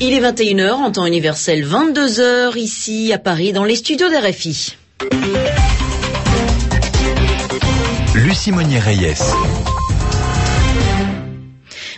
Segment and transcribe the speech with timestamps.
[0.00, 4.76] Il est 21h en temps universel, 22h ici à Paris dans les studios d'RFI.
[8.16, 9.14] Lucie Monnier-Reyes.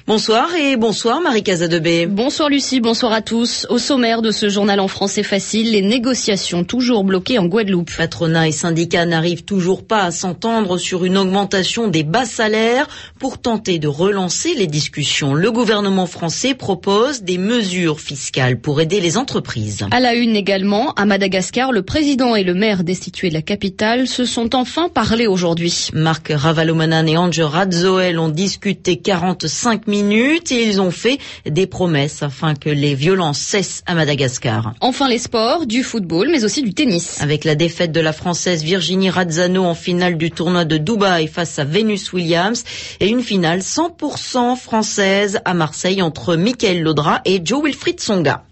[0.08, 2.06] Bonsoir et bonsoir Marie Casadebé.
[2.06, 3.66] Bonsoir Lucie, bonsoir à tous.
[3.68, 7.90] Au sommaire de ce journal en français facile, les négociations toujours bloquées en Guadeloupe.
[7.94, 13.36] Patronat et syndicats n'arrivent toujours pas à s'entendre sur une augmentation des bas salaires pour
[13.36, 15.34] tenter de relancer les discussions.
[15.34, 19.84] Le gouvernement français propose des mesures fiscales pour aider les entreprises.
[19.90, 24.06] À la une également, à Madagascar, le président et le maire destitués de la capitale
[24.08, 25.90] se sont enfin parlé aujourd'hui.
[25.92, 31.66] Marc Ravalomanan et Ange Radzoel ont discuté 45 minutes minutes et ils ont fait des
[31.66, 34.74] promesses afin que les violences cessent à Madagascar.
[34.80, 37.20] Enfin les sports, du football mais aussi du tennis.
[37.20, 41.58] Avec la défaite de la Française Virginie Razzano en finale du tournoi de Dubaï face
[41.58, 42.64] à Venus Williams
[43.00, 48.44] et une finale 100% française à Marseille entre Michael Laudra et Joe Wilfried Songa.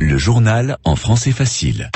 [0.00, 1.90] Le journal en français facile.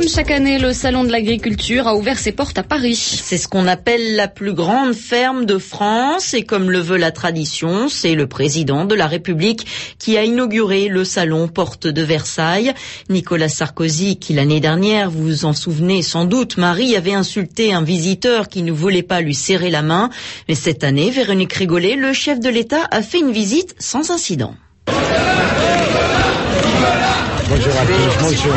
[0.00, 2.96] Comme chaque année, le Salon de l'agriculture a ouvert ses portes à Paris.
[2.96, 7.10] C'est ce qu'on appelle la plus grande ferme de France et comme le veut la
[7.10, 9.66] tradition, c'est le président de la République
[9.98, 12.72] qui a inauguré le salon porte de Versailles.
[13.10, 17.82] Nicolas Sarkozy, qui l'année dernière, vous vous en souvenez sans doute, Marie avait insulté un
[17.82, 20.08] visiteur qui ne voulait pas lui serrer la main.
[20.48, 24.54] Mais cette année, Véronique Rigolet, le chef de l'État, a fait une visite sans incident.
[27.50, 28.52] Bonjour à tous, bonjour,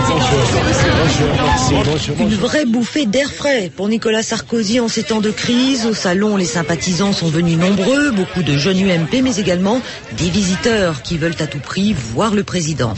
[1.01, 5.87] bonjour, bonjour, Une vraie bouffée d'air frais pour Nicolas Sarkozy en ces temps de crise.
[5.87, 9.81] Au salon, les sympathisants sont venus nombreux, beaucoup de jeunes UMP, mais également
[10.15, 12.93] des visiteurs qui veulent à tout prix voir le président.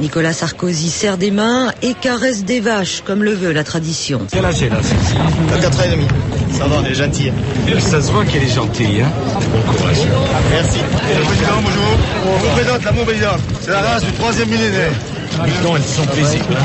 [0.00, 4.26] Nicolas Sarkozy serre des mains et caresse des vaches, comme le veut la tradition.
[4.32, 4.80] Quel âge est là,
[6.52, 6.58] celle-ci 4 ans et demi.
[6.58, 7.32] Ça va, on est gentil.
[7.78, 9.10] Ça se voit qu'elle est gentille, hein
[9.52, 9.98] Bon courage.
[10.50, 10.78] Merci.
[11.18, 11.98] Le président, bonjour.
[12.26, 13.36] On vous présente la mon président.
[13.60, 14.92] C'est la race du troisième millénaire.
[15.62, 16.56] Non, elles sont paisibles.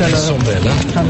[0.00, 1.02] Elles sont belles, hein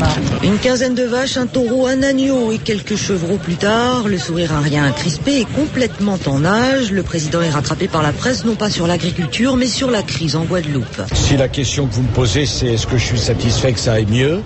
[0.42, 4.52] Une quinzaine de vaches, un taureau, un agneau et quelques chevreaux plus tard, le sourire
[4.52, 6.90] un rien crispé et complètement en âge.
[6.90, 10.36] Le président est rattrapé par la presse, non pas sur l'agriculture, mais sur la crise
[10.36, 11.02] en Guadeloupe.
[11.14, 13.92] Si la question que vous me posez, c'est est-ce que je suis satisfait que ça
[13.92, 14.40] aille mieux?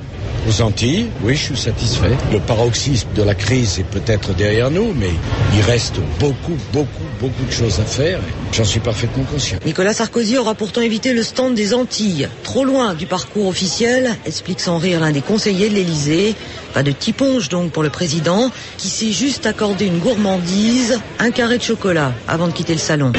[0.48, 2.16] Aux Antilles, oui, je suis satisfait.
[2.32, 5.10] Le paroxysme de la crise est peut-être derrière nous, mais
[5.54, 8.20] il reste beaucoup, beaucoup, beaucoup de choses à faire.
[8.52, 9.58] J'en suis parfaitement conscient.
[9.64, 14.60] Nicolas Sarkozy aura pourtant évité le stand des Antilles, trop loin du parcours officiel, explique
[14.60, 16.34] sans rire l'un des conseillers de l'Elysée.
[16.72, 21.58] Pas de tiponge donc pour le président, qui s'est juste accordé une gourmandise, un carré
[21.58, 23.12] de chocolat avant de quitter le salon.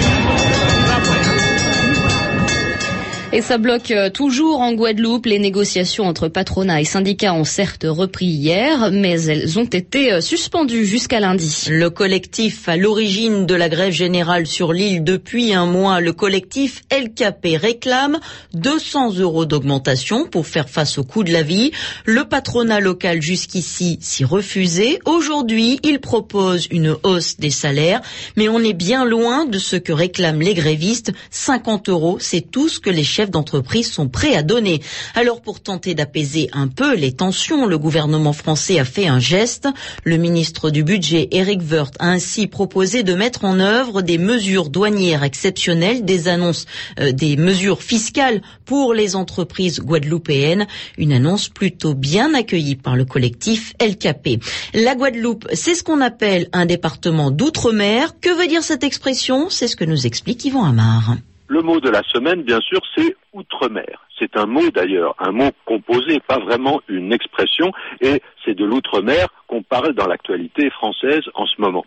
[3.34, 5.26] Et ça bloque euh, toujours en Guadeloupe.
[5.26, 10.22] Les négociations entre patronat et syndicats ont certes repris hier, mais elles ont été euh,
[10.22, 11.66] suspendues jusqu'à lundi.
[11.70, 16.84] Le collectif à l'origine de la grève générale sur l'île depuis un mois, le collectif
[16.92, 18.20] LKP réclame
[18.54, 21.72] 200 euros d'augmentation pour faire face au coût de la vie.
[22.06, 25.00] Le patronat local jusqu'ici s'y refusait.
[25.06, 28.02] Aujourd'hui, il propose une hausse des salaires,
[28.38, 31.12] mais on est bien loin de ce que réclament les grévistes.
[31.32, 34.82] 50 euros, c'est tout ce que les chefs d'entreprise sont prêts à donner.
[35.14, 39.68] Alors pour tenter d'apaiser un peu les tensions, le gouvernement français a fait un geste.
[40.04, 44.70] Le ministre du Budget, Eric Woerth, a ainsi proposé de mettre en œuvre des mesures
[44.70, 46.66] douanières exceptionnelles, des annonces,
[47.00, 50.68] euh, des mesures fiscales pour les entreprises guadeloupéennes.
[50.98, 54.40] Une annonce plutôt bien accueillie par le collectif LKP.
[54.74, 58.20] La Guadeloupe, c'est ce qu'on appelle un département d'outre-mer.
[58.20, 59.50] Que veut dire cette expression?
[59.50, 61.18] C'est ce que nous explique Yvan Amar.
[61.48, 64.08] Le mot de la semaine, bien sûr, c'est outre-mer.
[64.18, 69.28] C'est un mot d'ailleurs, un mot composé, pas vraiment une expression, et c'est de l'outre-mer
[69.48, 71.86] qu'on parle dans l'actualité française en ce moment.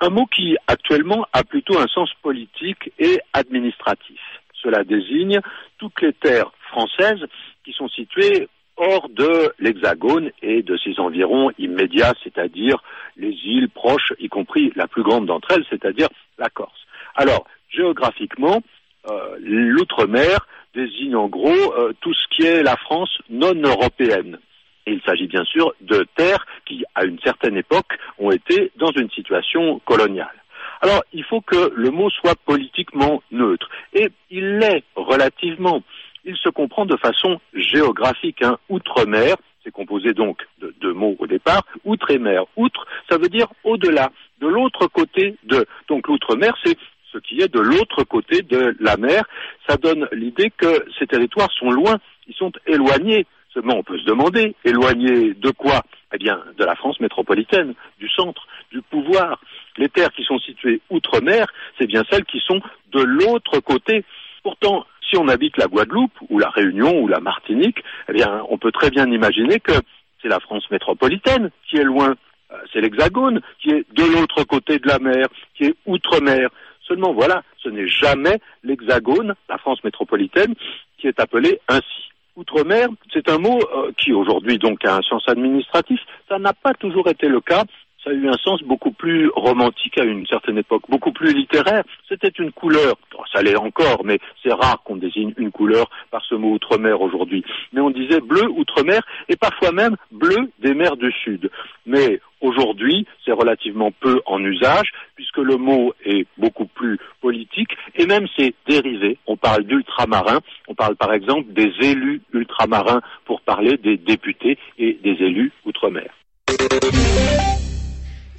[0.00, 4.20] Un mot qui actuellement a plutôt un sens politique et administratif.
[4.62, 5.40] Cela désigne
[5.78, 7.24] toutes les terres françaises
[7.64, 12.82] qui sont situées hors de l'Hexagone et de ses environs immédiats, c'est-à-dire
[13.16, 16.08] les îles proches, y compris la plus grande d'entre elles, c'est-à-dire
[16.38, 16.86] la Corse.
[17.14, 18.62] Alors, géographiquement,
[19.10, 24.38] euh, l'outre-mer désigne en gros euh, tout ce qui est la France non européenne.
[24.86, 28.90] Et il s'agit bien sûr de terres qui, à une certaine époque, ont été dans
[28.92, 30.42] une situation coloniale.
[30.80, 33.68] Alors, il faut que le mot soit politiquement neutre.
[33.92, 35.82] Et il l'est relativement.
[36.24, 38.42] Il se comprend de façon géographique.
[38.42, 38.58] Hein.
[38.68, 42.44] Outre-mer, C'est composé donc de deux mots au départ, outre et mer.
[42.56, 44.10] Outre, ça veut dire au-delà,
[44.40, 45.64] de l'autre côté de.
[45.88, 46.76] Donc l'outre-mer, c'est
[47.12, 49.24] ce qui est de l'autre côté de la mer.
[49.68, 51.96] Ça donne l'idée que ces territoires sont loin,
[52.28, 53.26] ils sont éloignés.
[53.52, 55.82] Seulement, on peut se demander, éloignés de quoi?
[56.14, 59.40] Eh bien, de la France métropolitaine, du centre, du pouvoir.
[59.76, 61.46] Les terres qui sont situées outre-mer,
[61.78, 62.60] c'est bien celles qui sont
[62.92, 64.04] de l'autre côté.
[64.42, 68.58] Pourtant, si on habite la Guadeloupe ou la Réunion ou la Martinique, eh bien, on
[68.58, 69.72] peut très bien imaginer que
[70.20, 72.14] c'est la France métropolitaine qui est loin.
[72.52, 76.48] Euh, c'est l'Hexagone qui est de l'autre côté de la mer, qui est outre-mer.
[76.86, 80.54] Seulement, voilà, ce n'est jamais l'Hexagone, la France métropolitaine,
[80.98, 82.10] qui est appelée ainsi.
[82.34, 86.00] Outre-mer, c'est un mot euh, qui aujourd'hui donc a un sens administratif.
[86.28, 87.64] Ça n'a pas toujours été le cas
[88.02, 91.84] ça a eu un sens beaucoup plus romantique à une certaine époque, beaucoup plus littéraire.
[92.08, 92.96] C'était une couleur,
[93.32, 97.44] ça l'est encore, mais c'est rare qu'on désigne une couleur par ce mot outre-mer aujourd'hui.
[97.72, 101.50] Mais on disait bleu outre-mer et parfois même bleu des mers du Sud.
[101.86, 104.92] Mais aujourd'hui, c'est relativement peu en usage
[105.32, 109.18] puisque le mot est beaucoup plus politique et même c'est dérivé.
[109.26, 114.98] On parle d'ultramarins, on parle par exemple des élus ultramarins pour parler des députés et
[115.02, 116.10] des élus outre-mer.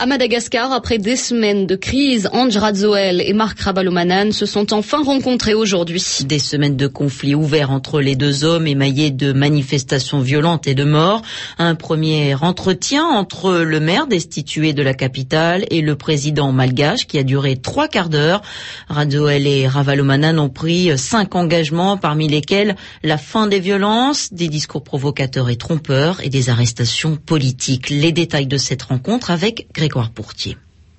[0.04, 5.02] À Madagascar, après des semaines de crise, Ange Radzoel et Marc Ravalomanan se sont enfin
[5.02, 6.04] rencontrés aujourd'hui.
[6.26, 10.84] Des semaines de conflits ouverts entre les deux hommes émaillés de manifestations violentes et de
[10.84, 11.22] morts.
[11.58, 17.18] Un premier entretien entre le maire destitué de la capitale et le président malgache qui
[17.18, 18.42] a duré trois quarts d'heure.
[18.90, 24.84] Radzoel et Ravalomanan ont pris cinq engagements parmi lesquels la fin des violences, des discours
[24.84, 27.90] provocateurs et trompeurs et des arrestations politiques.
[27.90, 29.93] Les détails de cette rencontre avec Grégoire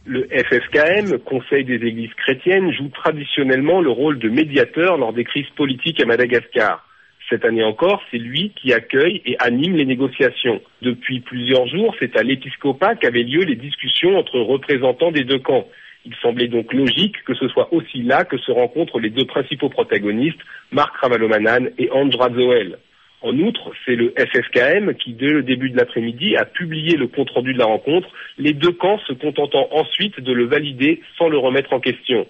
[0.07, 5.49] le FFKM, Conseil des Églises chrétiennes, joue traditionnellement le rôle de médiateur lors des crises
[5.57, 6.87] politiques à Madagascar.
[7.31, 10.61] Cette année encore, c'est lui qui accueille et anime les négociations.
[10.83, 15.67] Depuis plusieurs jours, c'est à l'épiscopat qu'avaient lieu les discussions entre représentants des deux camps.
[16.05, 19.71] Il semblait donc logique que ce soit aussi là que se rencontrent les deux principaux
[19.71, 20.41] protagonistes,
[20.71, 22.79] Marc Ravalomanan et Andra Zoel.
[23.25, 27.55] En outre, c'est le FFKM qui, dès le début de l'après-midi, a publié le compte-rendu
[27.55, 28.07] de la rencontre,
[28.37, 32.27] les deux camps se contentant ensuite de le valider sans le remettre en question.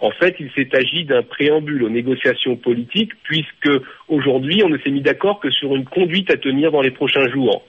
[0.00, 3.70] En fait, il s'est agi d'un préambule aux négociations politiques, puisque
[4.08, 7.28] aujourd'hui, on ne s'est mis d'accord que sur une conduite à tenir dans les prochains
[7.28, 7.62] jours.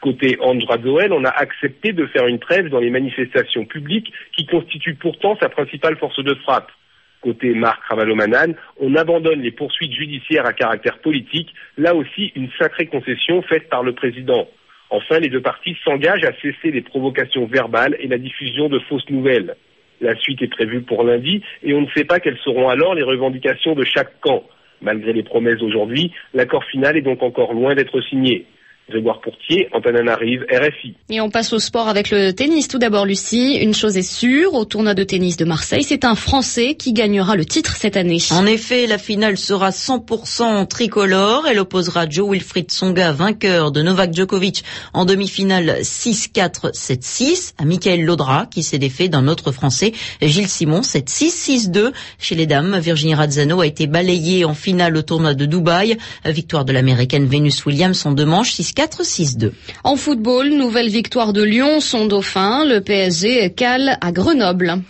[0.00, 4.46] Côté Andra Zoel, on a accepté de faire une trêve dans les manifestations publiques qui
[4.46, 6.70] constituent pourtant sa principale force de frappe
[7.20, 12.86] côté Marc Ravalomanan, on abandonne les poursuites judiciaires à caractère politique, là aussi une sacrée
[12.86, 14.48] concession faite par le président.
[14.90, 19.08] Enfin, les deux parties s'engagent à cesser les provocations verbales et la diffusion de fausses
[19.08, 19.54] nouvelles.
[20.00, 23.02] La suite est prévue pour lundi et on ne sait pas quelles seront alors les
[23.02, 24.42] revendications de chaque camp.
[24.80, 28.46] Malgré les promesses d'aujourd'hui, l'accord final est donc encore loin d'être signé.
[28.90, 30.94] Grégoire Pourtier, Antananarive, RFI.
[31.08, 32.68] Et on passe au sport avec le tennis.
[32.68, 36.14] Tout d'abord, Lucie, une chose est sûre, au tournoi de tennis de Marseille, c'est un
[36.14, 38.18] Français qui gagnera le titre cette année.
[38.30, 41.46] En effet, la finale sera 100% tricolore.
[41.48, 48.04] Elle opposera Joe Wilfried Songa, vainqueur de Novak Djokovic en demi-finale 6-4, 7-6, à Michael
[48.04, 51.92] Laudra, qui s'est défait d'un autre Français, Gilles Simon, 7-6, 6-2.
[52.18, 55.96] Chez les dames, Virginie Razzano a été balayée en finale au tournoi de Dubaï.
[56.24, 59.52] Victoire de l'américaine Venus Williams en deux manches, 6 4-6-2.
[59.84, 62.64] En football, nouvelle victoire de Lyon, son dauphin.
[62.64, 64.82] Le PSG cale à Grenoble.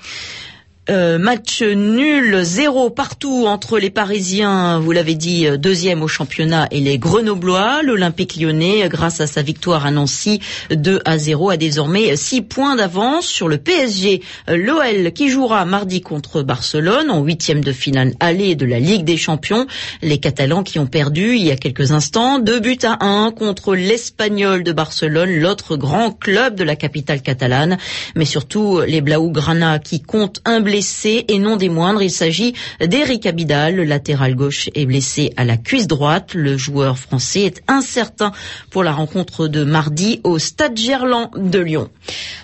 [0.90, 6.66] Euh, match nul, zéro partout entre les Parisiens, vous l'avez dit, euh, deuxième au championnat,
[6.72, 7.82] et les Grenoblois.
[7.84, 10.40] L'Olympique lyonnais, grâce à sa victoire à Nancy,
[10.72, 14.20] 2 à 0, a désormais 6 points d'avance sur le PSG.
[14.48, 19.04] Euh, L'OL qui jouera mardi contre Barcelone en huitième de finale allée de la Ligue
[19.04, 19.68] des Champions.
[20.02, 23.76] Les Catalans qui ont perdu il y a quelques instants, deux buts à un contre
[23.76, 27.78] l'Espagnol de Barcelone, l'autre grand club de la capitale catalane.
[28.16, 32.02] Mais surtout les Blaugrana qui comptent un blessé et non des moindres.
[32.02, 36.32] Il s'agit d'Eric Abidal, le latéral gauche est blessé à la cuisse droite.
[36.32, 38.32] Le joueur français est incertain
[38.70, 41.90] pour la rencontre de mardi au Stade Gerland de Lyon.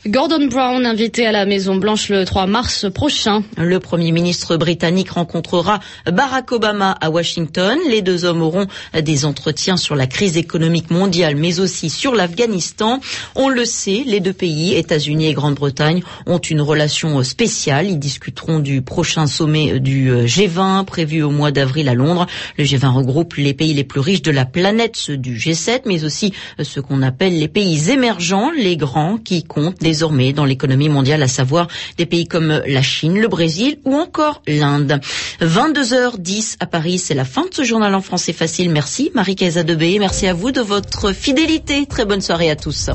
[0.07, 3.43] Gordon Brown invité à la Maison Blanche le 3 mars prochain.
[3.57, 7.79] Le Premier ministre britannique rencontrera Barack Obama à Washington.
[7.89, 13.01] Les deux hommes auront des entretiens sur la crise économique mondiale, mais aussi sur l'Afghanistan.
[13.35, 17.87] On le sait, les deux pays, États-Unis et Grande-Bretagne, ont une relation spéciale.
[17.89, 18.26] Ils discutent
[18.61, 22.27] du prochain sommet du G20 prévu au mois d'avril à Londres.
[22.59, 26.05] Le G20 regroupe les pays les plus riches de la planète, ceux du G7, mais
[26.05, 31.23] aussi ce qu'on appelle les pays émergents, les grands qui comptent désormais dans l'économie mondiale,
[31.23, 31.69] à savoir
[31.99, 35.01] des pays comme la Chine, le Brésil ou encore l'Inde.
[35.41, 38.71] 22h10 à Paris, c'est la fin de ce journal en français facile.
[38.71, 41.87] Merci Marie-Caisa Debé, merci à vous de votre fidélité.
[41.87, 42.91] Très bonne soirée à tous.